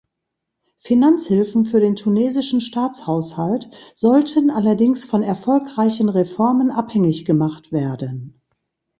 Finanzhilfen 0.79 1.63
für 1.65 1.79
den 1.79 1.95
tunesischen 1.95 2.59
Staatshaushalt 2.59 3.69
sollten 3.93 4.49
allerdings 4.49 5.03
von 5.03 5.21
erfolgreichen 5.21 6.09
Reformen 6.09 6.71
abhängig 6.71 7.23
gemacht 7.23 7.71
werden. 7.71 8.41